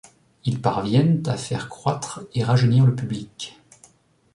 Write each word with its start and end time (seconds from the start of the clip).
Ils 0.45 0.59
parviennent 0.59 1.21
à 1.27 1.37
faire 1.37 1.69
croître 1.69 2.21
et 2.33 2.43
rajeunir 2.43 2.87
le 2.87 2.95
public. 2.95 3.59